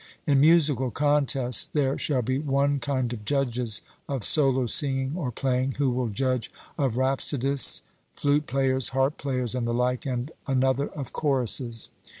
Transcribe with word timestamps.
In 0.25 0.41
musical 0.41 0.89
contests 0.89 1.67
there 1.67 1.95
shall 1.95 2.23
be 2.23 2.39
one 2.39 2.79
kind 2.79 3.13
of 3.13 3.23
judges 3.23 3.83
of 4.09 4.23
solo 4.23 4.65
singing 4.65 5.13
or 5.15 5.31
playing, 5.31 5.73
who 5.73 5.91
will 5.91 6.07
judge 6.09 6.51
of 6.75 6.97
rhapsodists, 6.97 7.83
flute 8.15 8.47
players, 8.47 8.89
harp 8.97 9.19
players 9.19 9.53
and 9.53 9.67
the 9.67 9.75
like, 9.75 10.07
and 10.07 10.31
another 10.47 10.87
of 10.87 11.13
choruses. 11.13 11.89